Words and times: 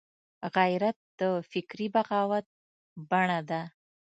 غیرت 0.55 0.97
د 1.19 1.21
فکري 1.51 1.87
بغاوت 1.95 2.45
بڼه 3.09 3.39
ده 3.49 3.61